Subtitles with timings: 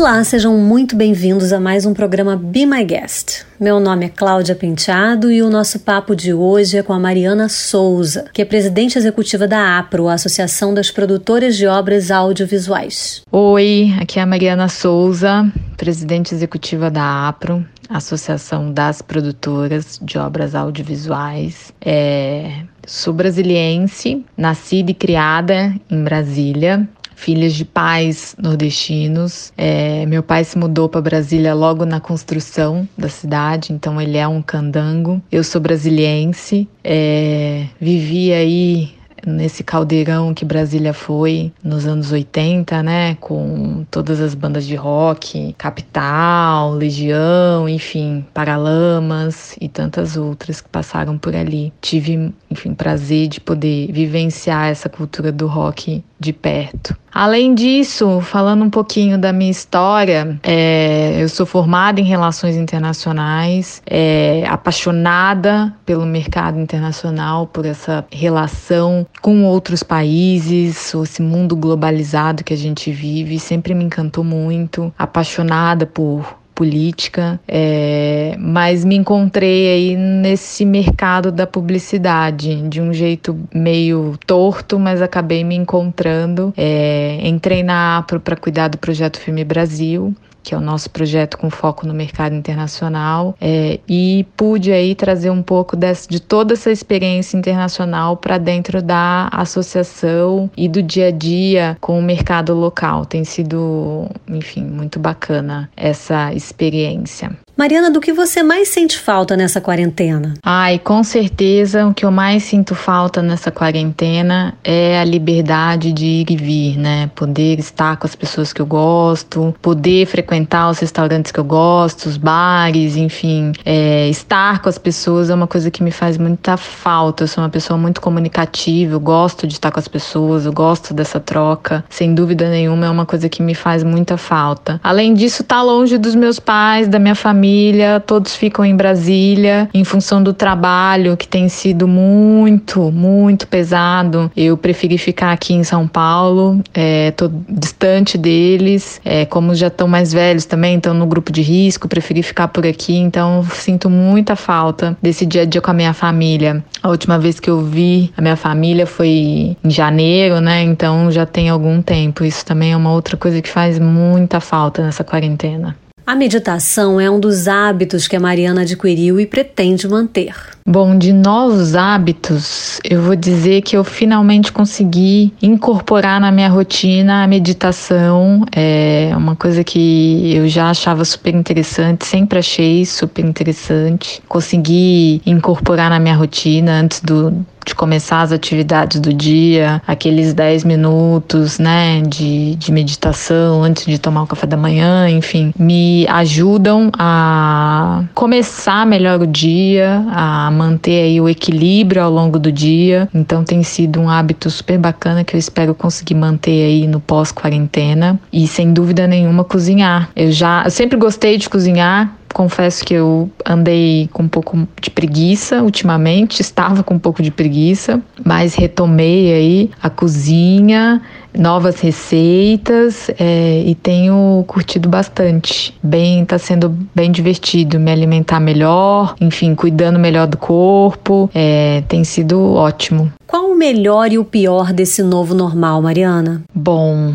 [0.00, 3.44] Olá, sejam muito bem-vindos a mais um programa Be My Guest.
[3.60, 7.50] Meu nome é Cláudia Penteado e o nosso papo de hoje é com a Mariana
[7.50, 13.20] Souza, que é presidente executiva da APRO, a Associação das Produtoras de Obras Audiovisuais.
[13.30, 20.54] Oi, aqui é a Mariana Souza, presidente executiva da APRO, Associação das Produtoras de Obras
[20.54, 21.74] Audiovisuais.
[21.78, 26.88] É, sou brasiliense, nascida e criada em Brasília
[27.20, 29.52] filhas de pais nordestinos.
[29.56, 34.26] É, meu pai se mudou para Brasília logo na construção da cidade, então ele é
[34.26, 35.22] um candango.
[35.30, 38.94] Eu sou brasiliense, é, vivi aí
[39.26, 45.54] nesse caldeirão que Brasília foi nos anos 80, né, com todas as bandas de rock,
[45.58, 51.72] Capital, Legião, enfim, Paralamas e tantas outras que passaram por ali.
[51.80, 56.94] Tive, enfim, prazer de poder vivenciar essa cultura do rock de perto.
[57.12, 63.82] Além disso, falando um pouquinho da minha história, é, eu sou formada em relações internacionais,
[63.84, 72.54] é, apaixonada pelo mercado internacional, por essa relação com outros países, esse mundo globalizado que
[72.54, 79.96] a gente vive, sempre me encantou muito, apaixonada por política, é, mas me encontrei aí
[79.96, 86.52] nesse mercado da publicidade de um jeito meio torto, mas acabei me encontrando.
[86.58, 91.38] É, entrei na APRO para cuidar do projeto Filme Brasil que é o nosso projeto
[91.38, 96.54] com foco no mercado internacional, é, e pude aí trazer um pouco desse, de toda
[96.54, 102.54] essa experiência internacional para dentro da associação e do dia a dia com o mercado
[102.54, 103.04] local.
[103.04, 107.30] Tem sido, enfim, muito bacana essa experiência.
[107.60, 110.32] Mariana, do que você mais sente falta nessa quarentena?
[110.42, 116.06] Ai, com certeza o que eu mais sinto falta nessa quarentena é a liberdade de
[116.06, 117.10] ir e vir, né?
[117.14, 122.06] Poder estar com as pessoas que eu gosto, poder frequentar os restaurantes que eu gosto,
[122.06, 123.52] os bares, enfim.
[123.62, 127.24] É, estar com as pessoas é uma coisa que me faz muita falta.
[127.24, 130.94] Eu sou uma pessoa muito comunicativa, eu gosto de estar com as pessoas, eu gosto
[130.94, 131.84] dessa troca.
[131.90, 134.80] Sem dúvida nenhuma, é uma coisa que me faz muita falta.
[134.82, 138.76] Além disso, estar tá longe dos meus pais, da minha família família, todos ficam em
[138.76, 144.30] Brasília em função do trabalho que tem sido muito, muito pesado.
[144.36, 149.88] Eu preferi ficar aqui em São Paulo, é, tô distante deles, é, como já estão
[149.88, 154.36] mais velhos também, estão no grupo de risco, preferi ficar por aqui, então sinto muita
[154.36, 156.62] falta desse dia a dia com a minha família.
[156.82, 160.62] A última vez que eu vi a minha família foi em janeiro, né?
[160.62, 162.24] Então já tem algum tempo.
[162.24, 165.76] Isso também é uma outra coisa que faz muita falta nessa quarentena.
[166.10, 170.34] A meditação é um dos hábitos que a Mariana adquiriu e pretende manter.
[170.70, 177.24] Bom, de novos hábitos, eu vou dizer que eu finalmente consegui incorporar na minha rotina
[177.24, 178.44] a meditação.
[178.54, 184.22] É uma coisa que eu já achava super interessante, sempre achei super interessante.
[184.28, 190.64] Consegui incorporar na minha rotina antes do, de começar as atividades do dia, aqueles 10
[190.64, 196.90] minutos, né, de, de meditação antes de tomar o café da manhã, enfim, me ajudam
[196.98, 203.08] a começar melhor o dia, a manter aí o equilíbrio ao longo do dia.
[203.14, 208.20] Então tem sido um hábito super bacana que eu espero conseguir manter aí no pós-quarentena
[208.30, 210.10] e sem dúvida nenhuma cozinhar.
[210.14, 214.90] Eu já eu sempre gostei de cozinhar, confesso que eu andei com um pouco de
[214.90, 221.00] preguiça ultimamente, estava com um pouco de preguiça, mas retomei aí a cozinha,
[221.36, 225.74] novas receitas é, e tenho curtido bastante.
[225.82, 232.04] Bem, tá sendo bem divertido me alimentar melhor, enfim, cuidando melhor do corpo, é, tem
[232.04, 233.12] sido ótimo.
[233.26, 236.42] Qual o melhor e o pior desse novo normal, Mariana?
[236.52, 237.14] Bom,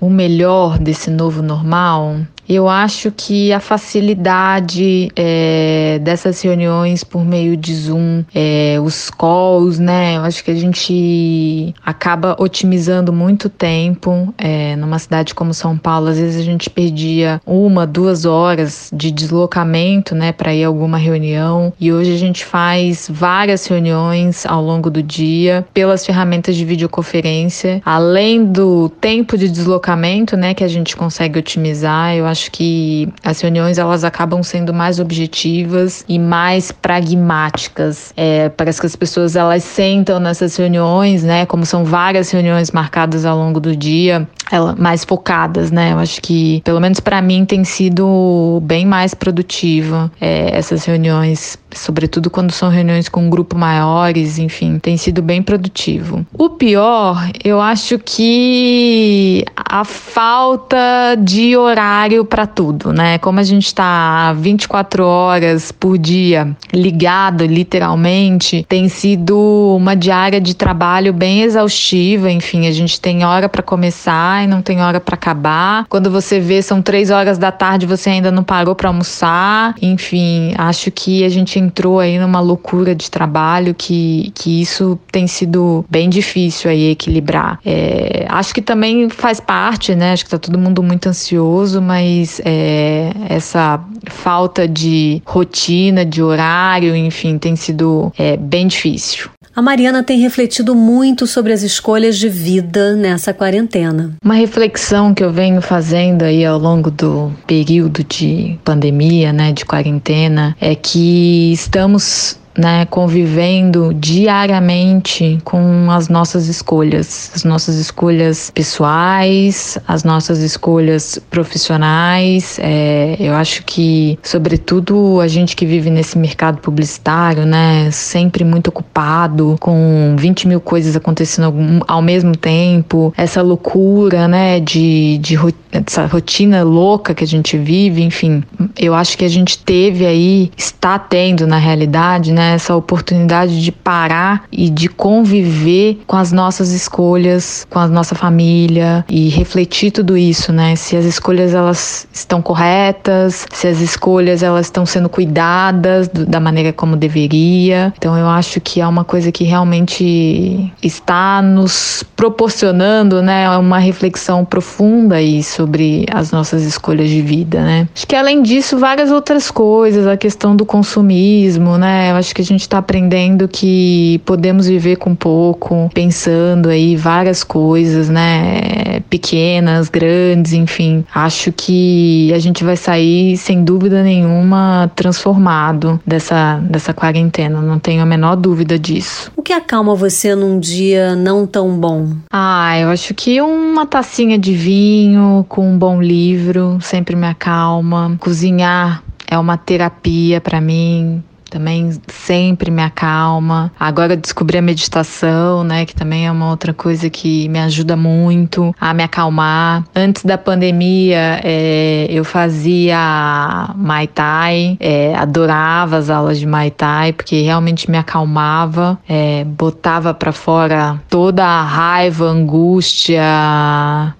[0.00, 2.16] o melhor desse novo normal
[2.54, 9.78] eu acho que a facilidade é, dessas reuniões por meio de Zoom, é, os calls,
[9.78, 10.16] né?
[10.16, 14.32] Eu acho que a gente acaba otimizando muito tempo.
[14.38, 19.10] É, numa cidade como São Paulo, às vezes a gente perdia uma, duas horas de
[19.10, 21.72] deslocamento, né, para ir a alguma reunião.
[21.80, 27.80] E hoje a gente faz várias reuniões ao longo do dia pelas ferramentas de videoconferência,
[27.84, 32.14] além do tempo de deslocamento, né, que a gente consegue otimizar.
[32.14, 38.12] Eu acho que as reuniões elas acabam sendo mais objetivas e mais pragmáticas.
[38.16, 41.46] É, parece que as pessoas elas sentam nessas reuniões, né?
[41.46, 45.92] Como são várias reuniões marcadas ao longo do dia, ela, mais focadas, né?
[45.92, 51.56] Eu acho que, pelo menos para mim, tem sido bem mais produtiva é, essas reuniões,
[51.74, 56.26] sobretudo quando são reuniões com um grupo maiores, enfim, tem sido bem produtivo.
[56.36, 63.16] O pior, eu acho que a falta de horário para tudo, né?
[63.18, 69.38] Como a gente está 24 horas por dia ligado, literalmente, tem sido
[69.76, 72.30] uma diária de trabalho bem exaustiva.
[72.30, 75.86] Enfim, a gente tem hora para começar e não tem hora para acabar.
[75.88, 79.74] Quando você vê, são três horas da tarde, você ainda não parou para almoçar.
[79.80, 85.26] Enfim, acho que a gente entrou aí numa loucura de trabalho que, que isso tem
[85.26, 87.58] sido bem difícil aí equilibrar.
[87.64, 90.12] É, acho que também faz parte, né?
[90.12, 96.94] Acho que tá todo mundo muito ansioso, mas é, essa falta de rotina, de horário,
[96.96, 99.30] enfim, tem sido é, bem difícil.
[99.54, 104.14] A Mariana tem refletido muito sobre as escolhas de vida nessa quarentena.
[104.32, 109.62] Uma reflexão que eu venho fazendo aí ao longo do período de pandemia, né, de
[109.62, 119.78] quarentena, é que estamos né, convivendo diariamente com as nossas escolhas, as nossas escolhas pessoais,
[119.86, 122.58] as nossas escolhas profissionais.
[122.60, 128.68] É, eu acho que, sobretudo, a gente que vive nesse mercado publicitário, né, sempre muito
[128.68, 135.36] ocupado, com 20 mil coisas acontecendo ao mesmo tempo, essa loucura, né, de, de
[135.72, 138.42] essa rotina louca que a gente vive, enfim,
[138.78, 143.62] eu acho que a gente teve aí, está tendo na realidade, né, né, essa oportunidade
[143.62, 149.92] de parar e de conviver com as nossas escolhas, com a nossa família e refletir
[149.92, 150.74] tudo isso, né?
[150.74, 156.72] Se as escolhas elas estão corretas, se as escolhas elas estão sendo cuidadas da maneira
[156.72, 157.92] como deveria.
[157.96, 164.44] Então eu acho que é uma coisa que realmente está nos proporcionando, né, uma reflexão
[164.44, 167.88] profunda aí sobre as nossas escolhas de vida, né?
[167.94, 172.10] Acho que além disso várias outras coisas, a questão do consumismo, né?
[172.10, 176.96] Eu acho acho que a gente está aprendendo que podemos viver com pouco, pensando aí
[176.96, 179.00] várias coisas, né?
[179.10, 181.04] Pequenas, grandes, enfim.
[181.14, 187.60] Acho que a gente vai sair, sem dúvida nenhuma, transformado dessa, dessa quarentena.
[187.60, 189.30] Não tenho a menor dúvida disso.
[189.36, 192.08] O que acalma você num dia não tão bom?
[192.32, 198.16] Ah, eu acho que uma tacinha de vinho com um bom livro sempre me acalma.
[198.18, 203.70] Cozinhar é uma terapia para mim também sempre me acalma.
[203.78, 208.74] Agora descobri a meditação, né, que também é uma outra coisa que me ajuda muito
[208.80, 209.84] a me acalmar.
[209.94, 217.12] Antes da pandemia, é, eu fazia Muay Thai, é, adorava as aulas de Muay Thai,
[217.12, 223.22] porque realmente me acalmava, é, botava para fora toda a raiva, angústia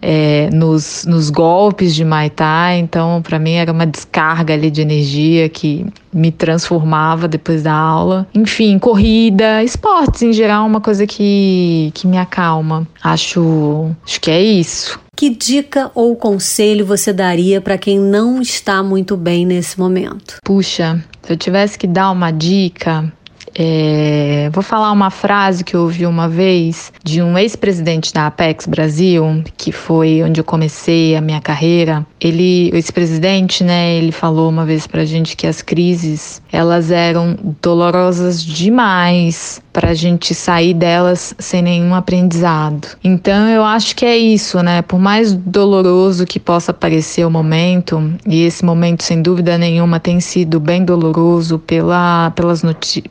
[0.02, 2.79] é, nos, nos golpes de Muay Thai.
[2.79, 8.26] Então, para mim, era uma descarga ali de energia que me transformava depois da aula.
[8.35, 12.87] Enfim, corrida, esportes em geral, uma coisa que, que me acalma.
[13.03, 15.00] Acho, acho que é isso.
[15.17, 20.38] Que dica ou conselho você daria para quem não está muito bem nesse momento?
[20.44, 23.12] Puxa, se eu tivesse que dar uma dica,
[23.55, 28.67] é, vou falar uma frase que eu ouvi uma vez de um ex-presidente da Apex
[28.67, 32.06] Brasil, que foi onde eu comecei a minha carreira.
[32.21, 37.37] Ele, o ex-presidente, né, ele falou uma vez pra gente que as crises, elas eram
[37.61, 42.89] dolorosas demais para a gente sair delas sem nenhum aprendizado.
[43.03, 44.82] Então eu acho que é isso, né?
[44.82, 50.20] Por mais doloroso que possa parecer o momento, e esse momento sem dúvida nenhuma tem
[50.20, 52.63] sido bem doloroso pela, pelas,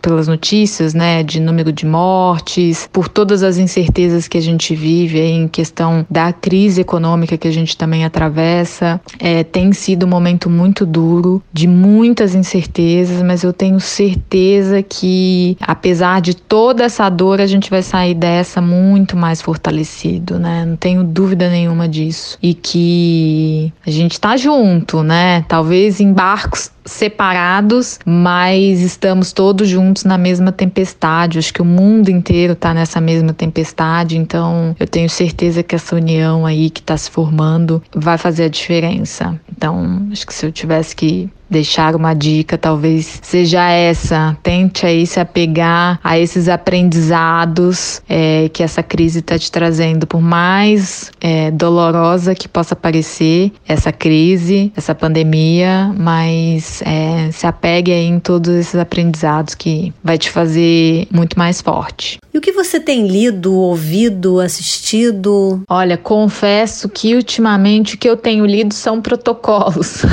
[0.02, 1.21] pelas notícias, né?
[1.24, 6.32] De número de mortes, por todas as incertezas que a gente vive em questão da
[6.34, 9.00] crise econômica que a gente também atravessa.
[9.20, 15.58] É, tem sido um momento muito duro, de muitas incertezas, mas eu tenho certeza que,
[15.62, 20.66] apesar de toda essa dor, a gente vai sair dessa muito mais fortalecido, né?
[20.66, 22.38] Não tenho dúvida nenhuma disso.
[22.42, 25.46] E que a gente tá junto, né?
[25.48, 31.11] Talvez em barcos separados, mas estamos todos juntos na mesma tempestade.
[31.38, 35.96] Acho que o mundo inteiro está nessa mesma tempestade, então eu tenho certeza que essa
[35.96, 39.40] união aí que está se formando vai fazer a diferença.
[39.52, 44.38] Então, acho que se eu tivesse que deixar uma dica, talvez seja essa.
[44.42, 50.22] Tente aí se apegar a esses aprendizados é, que essa crise está te trazendo, por
[50.22, 58.06] mais é, dolorosa que possa parecer essa crise, essa pandemia, mas é, se apegue aí
[58.06, 62.18] em todos esses aprendizados que vai te fazer muito mais forte.
[62.34, 65.62] E o que você tem lido, ouvido, assistido?
[65.68, 70.04] Olha, confesso que ultimamente o que eu tenho lido são protocolos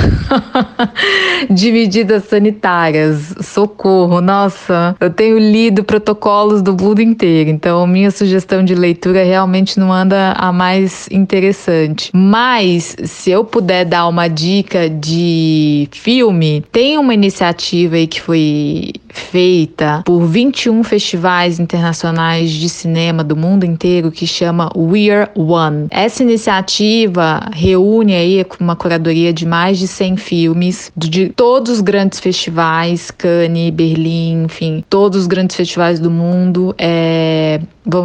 [1.49, 3.33] de medidas sanitárias.
[3.41, 9.79] Socorro, nossa, eu tenho lido protocolos do mundo inteiro, então minha sugestão de leitura realmente
[9.79, 12.11] não anda a mais interessante.
[12.13, 18.91] Mas se eu puder dar uma dica de filme, tem uma iniciativa aí que foi
[19.19, 25.87] feita por 21 festivais internacionais de cinema do mundo inteiro que chama We're One.
[25.91, 32.19] Essa iniciativa reúne aí uma curadoria de mais de 100 filmes de todos os grandes
[32.19, 36.73] festivais, Cannes, Berlim, enfim, todos os grandes festivais do mundo.
[36.77, 37.59] É,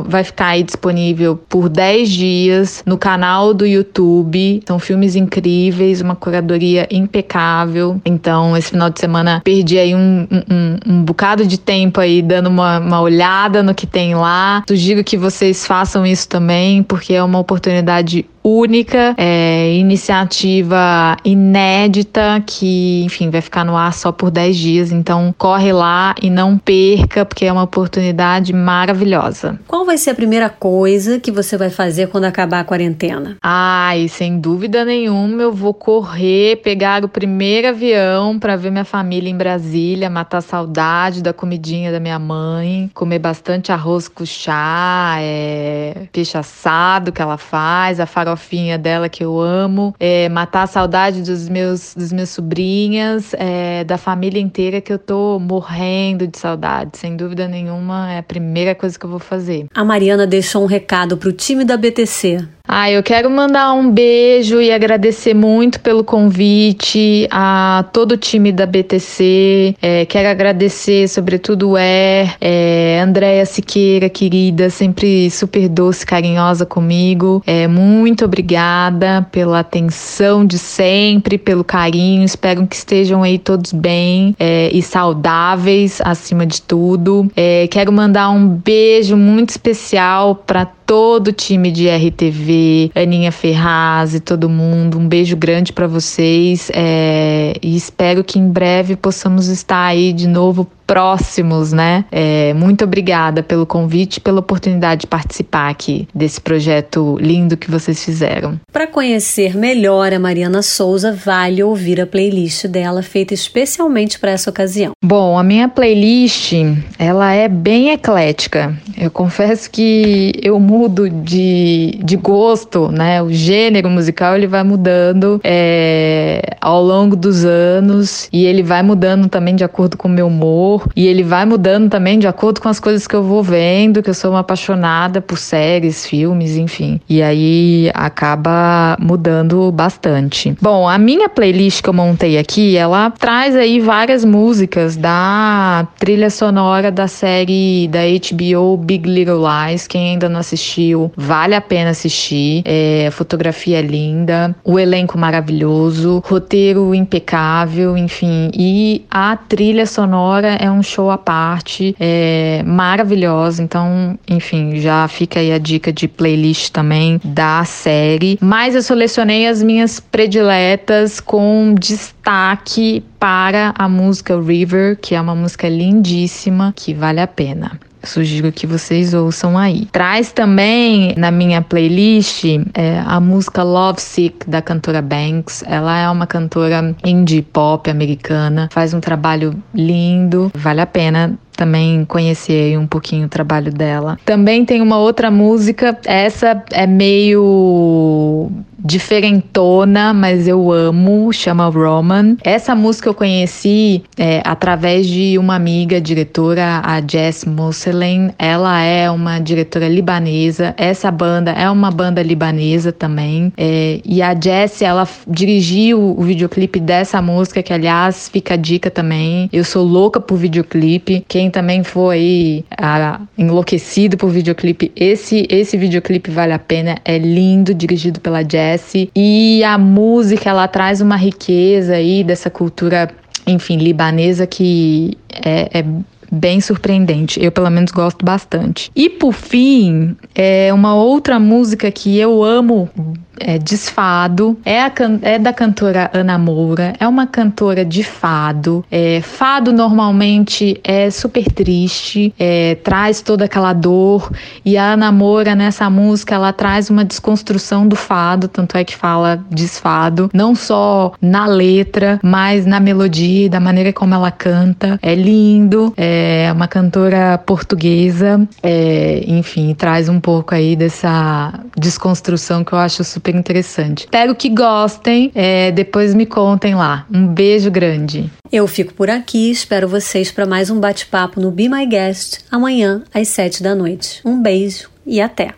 [0.06, 4.62] vai ficar aí disponível por 10 dias no canal do YouTube.
[4.66, 8.00] São filmes incríveis, uma curadoria impecável.
[8.04, 12.48] Então, esse final de semana perdi aí um, um, um bocado de tempo aí dando
[12.48, 14.62] uma, uma olhada no que tem lá.
[14.68, 23.02] Sugiro que vocês façam isso também, porque é uma oportunidade única, é, iniciativa inédita que,
[23.04, 24.92] enfim, vai ficar no ar só por 10 dias.
[24.92, 29.58] Então, corre lá e não perca, porque é uma oportunidade maravilhosa.
[29.66, 33.38] Qual vai ser a primeira coisa que você vai fazer quando acabar a quarentena?
[33.42, 39.30] Ai, sem dúvida nenhuma, eu vou correr, pegar o primeiro avião para ver minha família
[39.30, 45.16] em Brasília, matar a saudade da comidinha da minha mãe, comer bastante arroz com chá,
[45.20, 50.64] é, peixe assado que ela faz, a farofa farofinha dela que eu amo, é, matar
[50.64, 56.26] a saudade dos meus, dos meus sobrinhas, é, da família inteira que eu tô morrendo
[56.26, 56.98] de saudade.
[56.98, 59.66] Sem dúvida nenhuma, é a primeira coisa que eu vou fazer.
[59.74, 62.44] A Mariana deixou um recado pro time da BTC.
[62.66, 68.50] Ah, eu quero mandar um beijo e agradecer muito pelo convite a todo o time
[68.50, 69.76] da BTC.
[69.82, 77.42] É, quero agradecer, sobretudo, o Er, é, Andréia Siqueira, querida, sempre super doce, carinhosa comigo.
[77.46, 82.24] É, muito obrigada pela atenção de sempre, pelo carinho.
[82.24, 87.30] Espero que estejam aí todos bem é, e saudáveis, acima de tudo.
[87.36, 92.53] É, quero mandar um beijo muito especial para todo o time de RTV,
[92.94, 94.98] Aninha Ferraz e todo mundo.
[94.98, 100.26] Um beijo grande para vocês é, e espero que em breve possamos estar aí de
[100.28, 102.04] novo próximos, né?
[102.10, 108.04] É, muito obrigada pelo convite, pela oportunidade de participar aqui desse projeto lindo que vocês
[108.04, 108.58] fizeram.
[108.72, 114.50] Para conhecer melhor a Mariana Souza, vale ouvir a playlist dela feita especialmente para essa
[114.50, 114.92] ocasião.
[115.02, 116.52] Bom, a minha playlist
[116.98, 118.76] ela é bem eclética.
[118.96, 123.22] Eu confesso que eu mudo de, de gosto, né?
[123.22, 129.28] O gênero musical ele vai mudando é, ao longo dos anos e ele vai mudando
[129.28, 132.68] também de acordo com o meu humor e ele vai mudando também de acordo com
[132.68, 137.00] as coisas que eu vou vendo, que eu sou uma apaixonada por séries, filmes, enfim.
[137.08, 140.56] E aí acaba mudando bastante.
[140.60, 146.30] Bom, a minha playlist que eu montei aqui, ela traz aí várias músicas da trilha
[146.30, 149.86] sonora da série da HBO Big Little Lies.
[149.86, 152.62] Quem ainda não assistiu, vale a pena assistir.
[152.64, 158.50] É, a fotografia é linda, o elenco maravilhoso, roteiro impecável, enfim.
[158.54, 163.62] E a trilha sonora é um show à parte, é maravilhosa.
[163.62, 168.38] Então, enfim, já fica aí a dica de playlist também da série.
[168.40, 175.34] Mas eu selecionei as minhas prediletas com destaque para a música River, que é uma
[175.34, 179.86] música lindíssima que vale a pena sugiro que vocês ouçam aí.
[179.92, 182.44] Traz também na minha playlist
[182.74, 185.64] é, a música Love Sick da cantora Banks.
[185.66, 192.04] Ela é uma cantora indie pop americana, faz um trabalho lindo, vale a pena também
[192.04, 194.18] conhecer um pouquinho o trabalho dela.
[194.24, 198.50] Também tem uma outra música, essa é meio
[198.84, 202.36] diferentona, mas eu amo, chama Roman.
[202.44, 208.30] Essa música eu conheci é, através de uma amiga diretora, a Jess Mosselen.
[208.38, 210.74] Ela é uma diretora libanesa.
[210.76, 213.50] Essa banda é uma banda libanesa também.
[213.56, 218.90] É, e a Jess, ela dirigiu o videoclipe dessa música, que aliás fica a dica
[218.90, 219.48] também.
[219.50, 221.24] Eu sou louca por videoclipe.
[221.26, 226.98] Quem também foi a, enlouquecido por videoclipe, esse, esse videoclipe vale a pena.
[227.04, 228.73] É lindo, dirigido pela Jess
[229.14, 233.10] e a música ela traz uma riqueza aí dessa cultura,
[233.46, 235.84] enfim, libanesa que é, é
[236.30, 237.42] bem surpreendente.
[237.42, 238.90] Eu, pelo menos, gosto bastante.
[238.94, 242.90] E por fim, é uma outra música que eu amo
[243.38, 244.58] é, desfado.
[244.64, 246.94] É, a, é da cantora Ana Moura.
[246.98, 248.84] É uma cantora de fado.
[248.90, 254.30] É, fado normalmente é super triste, é, traz toda aquela dor.
[254.64, 258.96] E a Ana Moura, nessa música, ela traz uma desconstrução do fado, tanto é que
[258.96, 264.98] fala desfado, não só na letra, mas na melodia da maneira como ela canta.
[265.02, 272.72] É lindo, é uma cantora portuguesa, é, enfim, traz um pouco aí dessa desconstrução que
[272.72, 274.04] eu acho super interessante.
[274.04, 277.06] Espero que gostem, é, depois me contem lá.
[277.12, 278.30] Um beijo grande.
[278.52, 283.02] Eu fico por aqui, espero vocês para mais um bate-papo no Be My Guest amanhã
[283.12, 284.20] às sete da noite.
[284.24, 285.54] Um beijo e até!